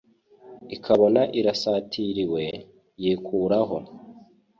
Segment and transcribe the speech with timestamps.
[0.75, 2.43] ikabona irasatiriwe,
[3.03, 3.77] yikuraho